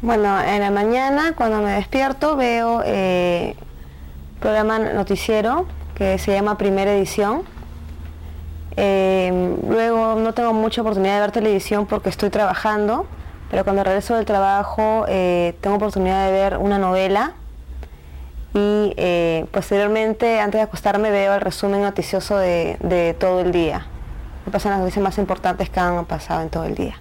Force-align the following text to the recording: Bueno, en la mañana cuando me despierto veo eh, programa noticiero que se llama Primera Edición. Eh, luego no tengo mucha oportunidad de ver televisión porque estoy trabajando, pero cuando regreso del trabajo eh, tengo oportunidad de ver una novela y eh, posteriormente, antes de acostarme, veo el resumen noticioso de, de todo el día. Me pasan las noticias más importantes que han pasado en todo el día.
Bueno, 0.00 0.40
en 0.40 0.60
la 0.60 0.70
mañana 0.70 1.32
cuando 1.34 1.60
me 1.60 1.72
despierto 1.72 2.36
veo 2.36 2.82
eh, 2.84 3.56
programa 4.38 4.78
noticiero 4.78 5.66
que 5.96 6.18
se 6.18 6.32
llama 6.32 6.56
Primera 6.56 6.92
Edición. 6.92 7.42
Eh, 8.76 9.56
luego 9.68 10.14
no 10.14 10.34
tengo 10.34 10.52
mucha 10.52 10.82
oportunidad 10.82 11.14
de 11.16 11.20
ver 11.22 11.32
televisión 11.32 11.86
porque 11.86 12.10
estoy 12.10 12.30
trabajando, 12.30 13.06
pero 13.50 13.64
cuando 13.64 13.82
regreso 13.82 14.14
del 14.14 14.24
trabajo 14.24 15.04
eh, 15.08 15.56
tengo 15.60 15.74
oportunidad 15.74 16.26
de 16.26 16.32
ver 16.32 16.58
una 16.58 16.78
novela 16.78 17.32
y 18.54 18.94
eh, 18.96 19.46
posteriormente, 19.50 20.38
antes 20.38 20.60
de 20.60 20.62
acostarme, 20.62 21.10
veo 21.10 21.34
el 21.34 21.40
resumen 21.40 21.82
noticioso 21.82 22.38
de, 22.38 22.76
de 22.78 23.14
todo 23.18 23.40
el 23.40 23.50
día. 23.50 23.88
Me 24.46 24.52
pasan 24.52 24.70
las 24.70 24.80
noticias 24.80 25.02
más 25.02 25.18
importantes 25.18 25.68
que 25.70 25.80
han 25.80 26.04
pasado 26.04 26.42
en 26.42 26.50
todo 26.50 26.66
el 26.66 26.76
día. 26.76 26.94